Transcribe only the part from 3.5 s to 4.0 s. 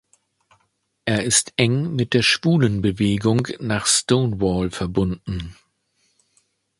nach